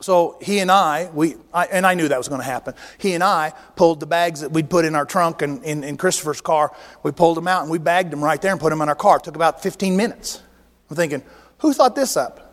[0.01, 2.73] So he and I, we, I, and I knew that was going to happen.
[2.99, 5.97] He and I pulled the bags that we'd put in our trunk and in, in
[5.97, 6.73] Christopher's car.
[7.03, 8.95] We pulled them out and we bagged them right there and put them in our
[8.95, 9.17] car.
[9.17, 10.41] It took about 15 minutes.
[10.89, 11.21] I'm thinking,
[11.57, 12.48] who thought this up?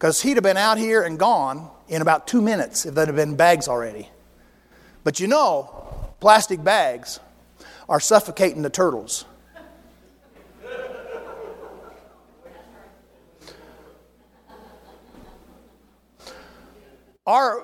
[0.00, 3.16] Because he'd have been out here and gone in about two minutes if there'd have
[3.16, 4.08] been bags already.
[5.04, 7.20] But you know, plastic bags
[7.86, 9.26] are suffocating the turtles.
[17.26, 17.62] Our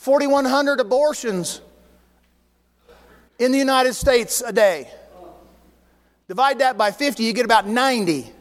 [0.00, 1.60] Forty-one hundred abortions
[3.38, 4.90] in the United States a day.
[6.26, 8.32] Divide that by fifty, you get about ninety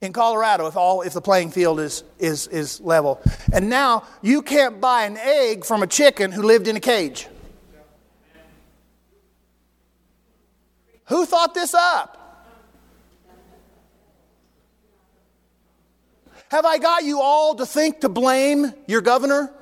[0.00, 3.20] in Colorado if all if the playing field is is is level.
[3.52, 7.28] And now you can't buy an egg from a chicken who lived in a cage.
[11.08, 12.16] Who thought this up?
[16.48, 19.52] Have I got you all to think to blame your governor?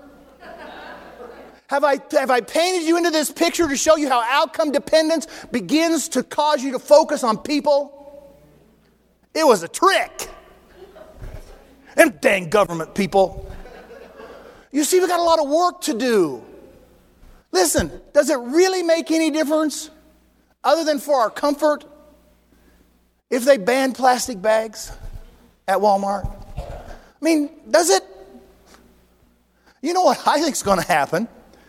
[1.69, 5.27] Have I, have I painted you into this picture to show you how outcome dependence
[5.53, 8.37] begins to cause you to focus on people?
[9.35, 10.31] It was a trick.
[11.95, 13.53] And dang government people.
[14.73, 16.43] You see, we got a lot of work to do.
[17.53, 19.91] Listen, does it really make any difference
[20.65, 21.85] other than for our comfort
[23.29, 24.91] if they ban plastic bags
[25.67, 26.31] at Walmart?
[26.57, 28.03] I mean, does it?
[29.83, 31.29] You know what I think is going to happen?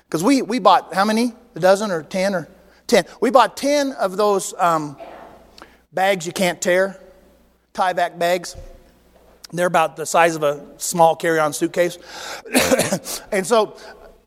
[0.10, 1.34] Because we, we bought how many?
[1.54, 2.50] A dozen or 10 or
[2.88, 3.06] 10?
[3.22, 4.98] We bought 10 of those um,
[5.94, 7.00] bags you can't tear,
[7.74, 8.56] tie back bags.
[9.52, 12.00] They're about the size of a small carry on suitcase.
[13.32, 13.78] and so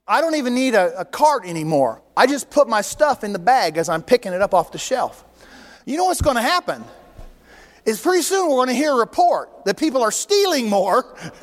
[0.06, 2.00] I don't even need a, a cart anymore.
[2.16, 4.78] I just put my stuff in the bag as I'm picking it up off the
[4.78, 5.24] shelf.
[5.84, 6.84] You know what's going to happen?
[7.84, 11.16] Is pretty soon we're going to hear a report that people are stealing more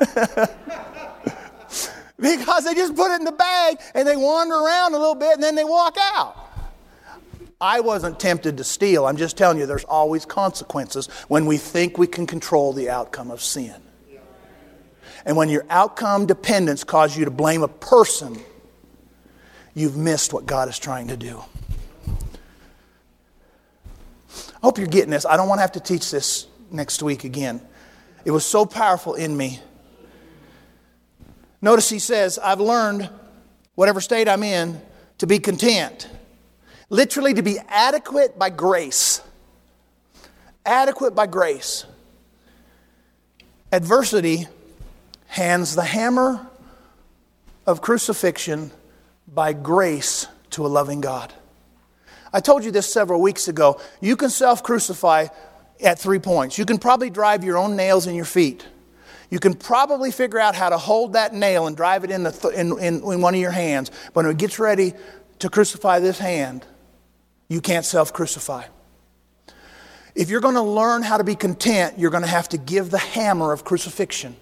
[2.20, 5.34] because they just put it in the bag and they wander around a little bit
[5.34, 6.36] and then they walk out.
[7.60, 9.06] I wasn't tempted to steal.
[9.06, 13.30] I'm just telling you, there's always consequences when we think we can control the outcome
[13.30, 13.74] of sin.
[15.26, 18.40] And when your outcome dependence causes you to blame a person,
[19.74, 21.42] you've missed what God is trying to do.
[24.30, 25.26] I hope you're getting this.
[25.26, 27.60] I don't want to have to teach this next week again.
[28.24, 29.60] It was so powerful in me.
[31.62, 33.10] Notice he says, I've learned,
[33.74, 34.80] whatever state I'm in,
[35.18, 36.08] to be content.
[36.88, 39.20] Literally, to be adequate by grace.
[40.64, 41.84] Adequate by grace.
[43.72, 44.48] Adversity
[45.26, 46.46] hands the hammer
[47.66, 48.72] of crucifixion
[49.32, 51.32] by grace to a loving God.
[52.32, 53.80] I told you this several weeks ago.
[54.00, 55.28] You can self crucify
[55.82, 56.58] at three points.
[56.58, 58.66] You can probably drive your own nails in your feet.
[59.30, 62.32] You can probably figure out how to hold that nail and drive it in, the
[62.32, 63.90] th- in, in, in one of your hands.
[64.12, 64.92] But when it gets ready
[65.38, 66.66] to crucify this hand,
[67.48, 68.64] you can't self crucify.
[70.16, 72.90] If you're going to learn how to be content, you're going to have to give
[72.90, 74.36] the hammer of crucifixion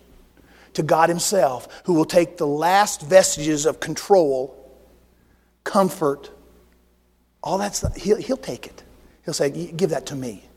[0.74, 4.54] to God Himself, who will take the last vestiges of control,
[5.64, 6.30] comfort,
[7.42, 8.82] all that's, he'll, he'll take it.
[9.24, 10.47] He'll say, Give that to me.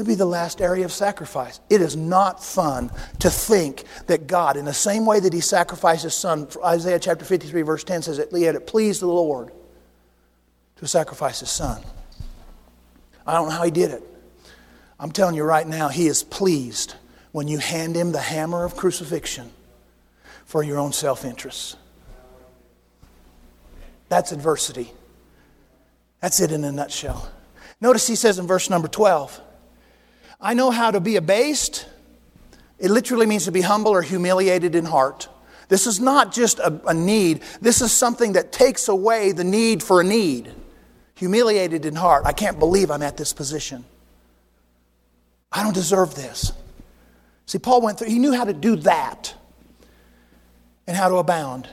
[0.00, 1.60] It'll be the last area of sacrifice.
[1.68, 6.04] It is not fun to think that God, in the same way that He sacrificed
[6.04, 9.52] His Son, Isaiah chapter 53, verse 10 says, that it pleased the Lord
[10.76, 11.82] to sacrifice His Son.
[13.26, 14.02] I don't know how He did it.
[14.98, 16.94] I'm telling you right now, He is pleased
[17.32, 19.52] when you hand Him the hammer of crucifixion
[20.46, 21.76] for your own self interest.
[24.08, 24.94] That's adversity.
[26.20, 27.30] That's it in a nutshell.
[27.82, 29.42] Notice He says in verse number 12,
[30.40, 31.86] I know how to be abased.
[32.78, 35.28] It literally means to be humble or humiliated in heart.
[35.68, 39.82] This is not just a, a, need, this is something that takes away the need
[39.82, 40.52] for a need.
[41.14, 42.24] Humiliated in heart.
[42.24, 43.84] I can't believe I'm at this position.
[45.52, 46.52] I don't deserve this.
[47.46, 49.34] See, Paul went through, he knew how to do that
[50.86, 51.68] and how to abound.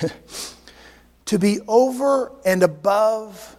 [1.26, 3.56] to be over and above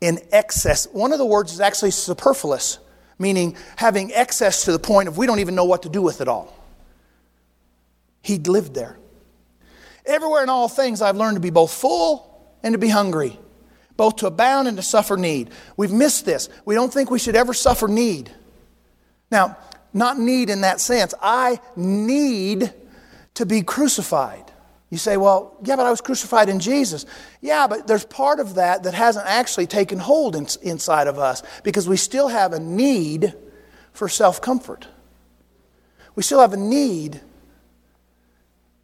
[0.00, 0.86] in excess.
[0.86, 2.78] One of the words is actually superfluous
[3.18, 6.20] meaning having excess to the point of we don't even know what to do with
[6.20, 6.54] it all.
[8.22, 8.98] He'd lived there.
[10.06, 13.38] Everywhere in all things, I've learned to be both full and to be hungry,
[13.96, 15.50] both to abound and to suffer need.
[15.76, 16.48] We've missed this.
[16.64, 18.30] We don't think we should ever suffer need.
[19.30, 19.56] Now,
[19.92, 21.14] not need in that sense.
[21.22, 22.72] I need
[23.34, 24.43] to be crucified.
[24.94, 27.04] You say, well, yeah, but I was crucified in Jesus.
[27.40, 31.42] Yeah, but there's part of that that hasn't actually taken hold in, inside of us
[31.64, 33.34] because we still have a need
[33.92, 34.86] for self comfort.
[36.14, 37.22] We still have a need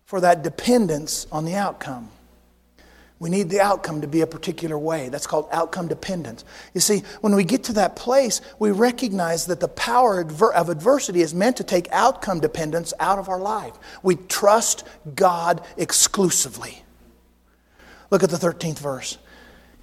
[0.04, 2.08] for that dependence on the outcome.
[3.20, 5.10] We need the outcome to be a particular way.
[5.10, 6.42] That's called outcome dependence.
[6.72, 11.20] You see, when we get to that place, we recognize that the power of adversity
[11.20, 13.74] is meant to take outcome dependence out of our life.
[14.02, 14.84] We trust
[15.14, 16.82] God exclusively.
[18.10, 19.18] Look at the 13th verse.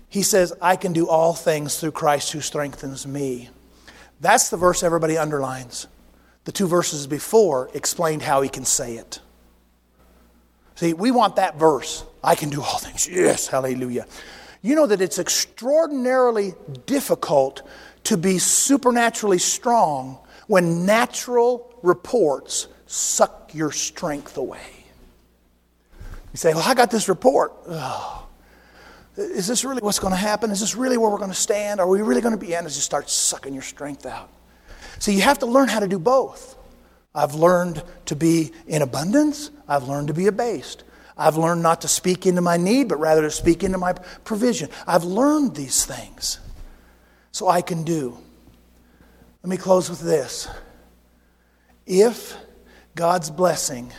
[0.09, 3.49] He says, I can do all things through Christ who strengthens me.
[4.19, 5.85] That's the verse everybody underlines.
[6.45, 9.19] The two verses before explained how he can say it.
[10.77, 12.05] See, we want that verse.
[12.23, 13.07] I can do all things.
[13.07, 14.05] Yes, hallelujah.
[14.61, 16.53] You know that it's extraordinarily
[16.85, 17.67] difficult
[18.03, 24.85] to be supernaturally strong when natural reports suck your strength away.
[26.31, 27.53] You say, Well, I got this report.
[27.67, 28.27] Oh,
[29.15, 30.51] is this really what's going to happen?
[30.51, 31.79] Is this really where we're going to stand?
[31.79, 32.53] Are we really going to be?
[32.53, 32.65] in?
[32.65, 34.29] it just starts sucking your strength out.
[34.99, 36.56] So you have to learn how to do both.
[37.17, 40.83] I've learned to be in abundance, I've learned to be abased.
[41.17, 43.93] I've learned not to speak into my need, but rather to speak into my
[44.23, 44.69] provision.
[44.85, 46.37] I've learned these things
[47.31, 48.15] so I can do.
[49.41, 50.47] Let me close with this.
[51.87, 52.37] If
[52.93, 53.91] God's blessing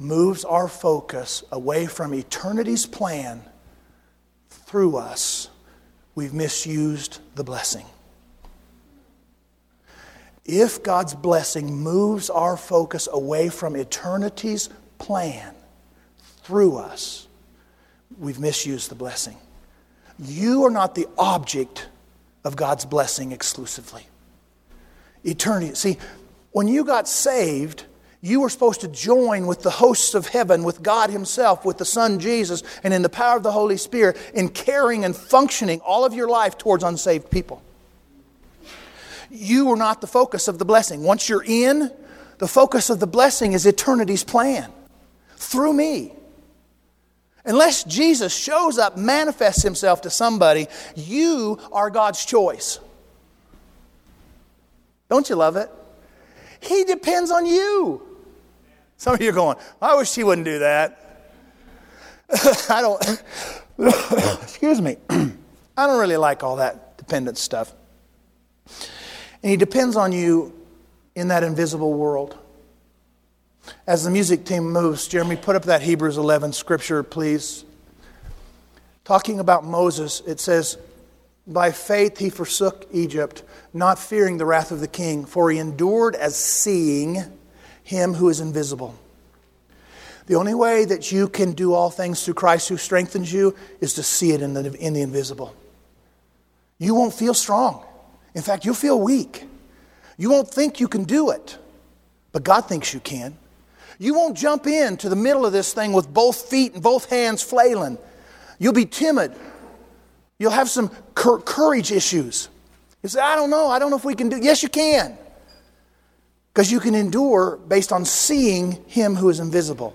[0.00, 3.42] moves our focus away from eternity's plan
[4.48, 5.50] through us,
[6.16, 7.86] we've misused the blessing.
[10.52, 15.54] If God's blessing moves our focus away from eternity's plan
[16.42, 17.28] through us,
[18.18, 19.36] we've misused the blessing.
[20.18, 21.86] You are not the object
[22.42, 24.08] of God's blessing exclusively.
[25.22, 25.76] Eternity.
[25.76, 25.98] See,
[26.50, 27.84] when you got saved,
[28.20, 31.84] you were supposed to join with the hosts of heaven, with God Himself, with the
[31.84, 36.04] Son Jesus, and in the power of the Holy Spirit in caring and functioning all
[36.04, 37.62] of your life towards unsaved people.
[39.30, 41.02] You are not the focus of the blessing.
[41.02, 41.90] Once you're in,
[42.38, 44.72] the focus of the blessing is eternity's plan
[45.36, 46.12] through me.
[47.44, 52.78] Unless Jesus shows up, manifests himself to somebody, you are God's choice.
[55.08, 55.70] Don't you love it?
[56.60, 58.02] He depends on you.
[58.96, 61.32] Some of you are going, I wish he wouldn't do that.
[62.68, 63.22] I don't,
[64.42, 67.72] excuse me, I don't really like all that dependent stuff.
[69.42, 70.52] And he depends on you
[71.14, 72.36] in that invisible world.
[73.86, 77.64] As the music team moves, Jeremy, put up that Hebrews 11 scripture, please.
[79.04, 80.78] Talking about Moses, it says,
[81.46, 86.14] By faith he forsook Egypt, not fearing the wrath of the king, for he endured
[86.14, 87.24] as seeing
[87.82, 88.94] him who is invisible.
[90.26, 93.94] The only way that you can do all things through Christ who strengthens you is
[93.94, 95.54] to see it in the, in the invisible.
[96.78, 97.84] You won't feel strong.
[98.34, 99.46] In fact, you'll feel weak.
[100.16, 101.58] You won't think you can do it,
[102.32, 103.36] but God thinks you can.
[103.98, 107.42] You won't jump into the middle of this thing with both feet and both hands
[107.42, 107.98] flailing.
[108.58, 109.32] You'll be timid.
[110.38, 112.48] You'll have some courage issues.
[113.02, 113.68] You say, I don't know.
[113.68, 115.16] I don't know if we can do Yes, you can.
[116.52, 119.94] Because you can endure based on seeing Him who is invisible.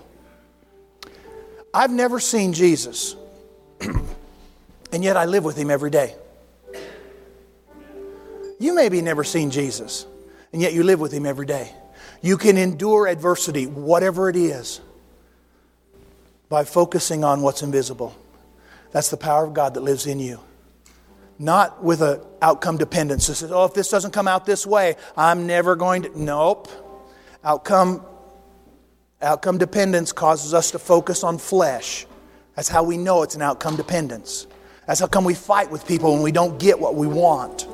[1.74, 3.14] I've never seen Jesus,
[3.80, 6.14] and yet I live with Him every day.
[8.58, 10.06] You maybe never seen Jesus,
[10.52, 11.72] and yet you live with Him every day.
[12.22, 14.80] You can endure adversity, whatever it is,
[16.48, 18.16] by focusing on what's invisible.
[18.92, 20.40] That's the power of God that lives in you.
[21.38, 23.26] Not with an outcome dependence.
[23.26, 26.18] That says, oh, if this doesn't come out this way, I'm never going to.
[26.22, 26.68] Nope.
[27.44, 28.02] Outcome,
[29.20, 32.06] outcome dependence causes us to focus on flesh.
[32.54, 34.46] That's how we know it's an outcome dependence.
[34.86, 37.66] That's how come we fight with people when we don't get what we want.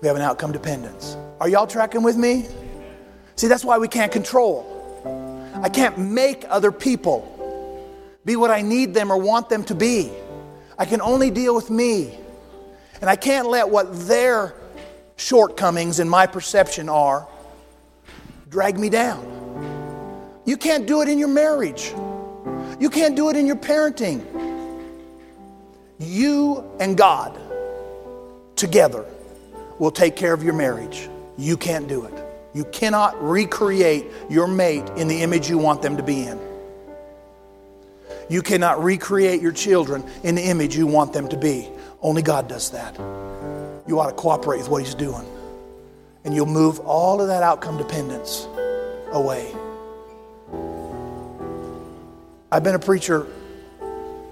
[0.00, 1.16] We have an outcome dependence.
[1.40, 2.46] Are y'all tracking with me?
[3.36, 4.74] See, that's why we can't control.
[5.62, 7.34] I can't make other people
[8.24, 10.10] be what I need them or want them to be.
[10.78, 12.16] I can only deal with me.
[13.00, 14.54] And I can't let what their
[15.16, 17.26] shortcomings and my perception are
[18.48, 19.24] drag me down.
[20.44, 21.92] You can't do it in your marriage.
[22.80, 24.24] You can't do it in your parenting.
[25.98, 27.38] You and God
[28.56, 29.04] together
[29.78, 31.08] will take care of your marriage.
[31.36, 32.14] You can't do it.
[32.54, 36.38] You cannot recreate your mate in the image you want them to be in.
[38.28, 41.68] You cannot recreate your children in the image you want them to be.
[42.02, 42.96] Only God does that.
[43.86, 45.26] You ought to cooperate with what He's doing.
[46.24, 48.46] And you'll move all of that outcome dependence
[49.12, 49.54] away.
[52.50, 53.26] I've been a preacher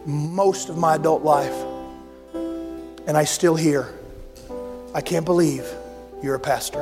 [0.06, 1.54] most of my adult life,
[3.06, 3.92] and I still hear,
[4.96, 5.70] I can't believe
[6.22, 6.80] you're a pastor.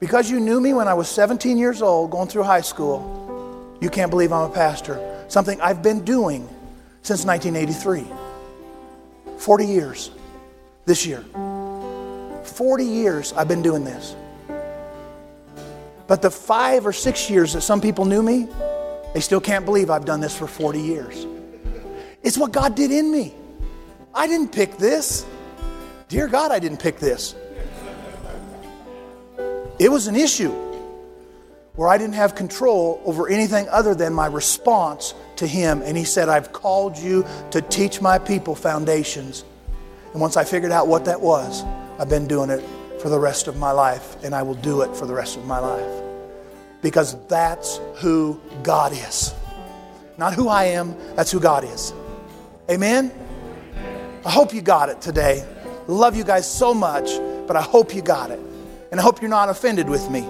[0.00, 3.88] Because you knew me when I was 17 years old, going through high school, you
[3.88, 5.24] can't believe I'm a pastor.
[5.28, 6.48] Something I've been doing
[7.02, 8.04] since 1983.
[9.38, 10.10] 40 years
[10.84, 11.24] this year.
[12.42, 14.16] 40 years I've been doing this.
[16.08, 18.48] But the five or six years that some people knew me,
[19.14, 21.24] they still can't believe I've done this for 40 years.
[22.24, 23.36] It's what God did in me.
[24.14, 25.24] I didn't pick this.
[26.08, 27.34] Dear God, I didn't pick this.
[29.78, 30.52] It was an issue
[31.74, 35.82] where I didn't have control over anything other than my response to Him.
[35.82, 39.44] And He said, I've called you to teach my people foundations.
[40.12, 41.64] And once I figured out what that was,
[41.98, 42.62] I've been doing it
[43.00, 45.46] for the rest of my life, and I will do it for the rest of
[45.46, 46.02] my life.
[46.82, 49.32] Because that's who God is.
[50.18, 51.94] Not who I am, that's who God is.
[52.70, 53.10] Amen?
[54.24, 55.44] I hope you got it today.
[55.86, 57.10] Love you guys so much,
[57.46, 58.40] but I hope you got it.
[58.90, 60.26] And I hope you're not offended with me.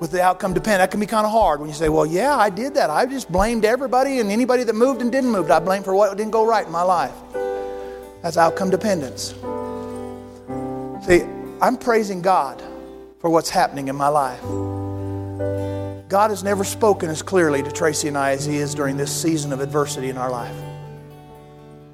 [0.00, 0.80] with the outcome dependent.
[0.80, 2.90] That can be kind of hard when you say, well, yeah, I did that.
[2.90, 5.50] I just blamed everybody and anybody that moved and didn't move.
[5.50, 7.12] I blame for what didn't go right in my life.
[8.22, 9.34] That's outcome dependence.
[11.06, 11.22] See,
[11.60, 12.62] I'm praising God
[13.20, 14.40] for what's happening in my life.
[16.08, 19.14] God has never spoken as clearly to Tracy and I as He is during this
[19.14, 20.56] season of adversity in our life.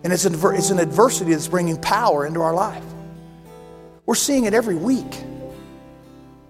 [0.07, 2.85] And it's an, it's an adversity that's bringing power into our life.
[4.07, 5.21] We're seeing it every week.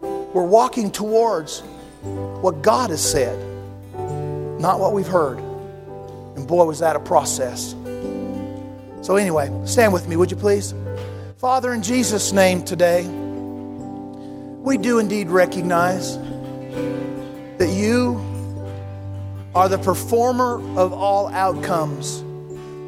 [0.02, 1.60] We're walking towards
[2.02, 3.38] what God has said,
[4.60, 5.38] not what we've heard.
[5.38, 7.74] And boy, was that a process.
[9.00, 10.74] So, anyway, stand with me, would you please?
[11.38, 16.18] Father, in Jesus' name today, we do indeed recognize
[17.56, 18.20] that you
[19.54, 22.22] are the performer of all outcomes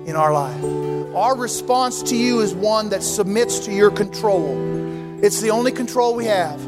[0.08, 1.14] in our life.
[1.14, 4.56] Our response to you is one that submits to your control.
[5.22, 6.58] It's the only control we have.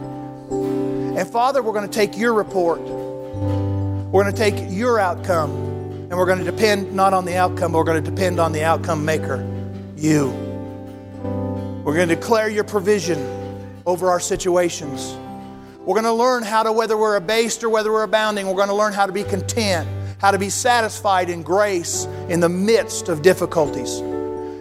[0.50, 6.10] And Father, we're going to take your report, we're going to take your outcome, and
[6.10, 8.62] we're going to depend not on the outcome, but we're going to depend on the
[8.62, 9.46] outcome maker,
[9.96, 10.28] you.
[11.84, 13.18] We're going to declare your provision
[13.86, 15.16] over our situations.
[15.78, 18.68] We're going to learn how to, whether we're abased or whether we're abounding, we're going
[18.68, 19.88] to learn how to be content,
[20.20, 24.00] how to be satisfied in grace in the midst of difficulties.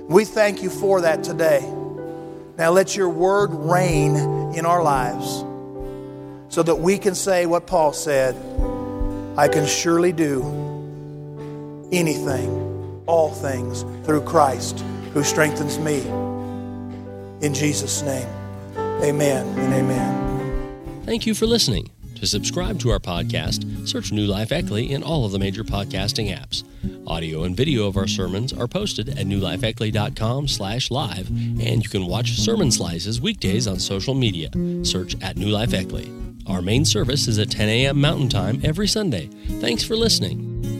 [0.07, 1.61] We thank you for that today.
[2.57, 4.15] Now let your word reign
[4.55, 5.43] in our lives
[6.53, 8.35] so that we can say what Paul said
[9.37, 10.41] I can surely do
[11.91, 14.79] anything, all things through Christ
[15.13, 15.99] who strengthens me.
[17.45, 18.27] In Jesus' name,
[18.77, 21.03] amen and amen.
[21.05, 21.89] Thank you for listening.
[22.19, 26.37] To subscribe to our podcast, search New Life Eckley in all of the major podcasting
[26.37, 26.63] apps.
[27.07, 32.05] Audio and video of our sermons are posted at newlifeeckley.com slash live, and you can
[32.07, 34.49] watch sermon slices weekdays on social media.
[34.83, 36.11] Search at New Life Eckley.
[36.45, 38.01] Our main service is at 10 a.m.
[38.01, 39.27] Mountain Time every Sunday.
[39.61, 40.78] Thanks for listening.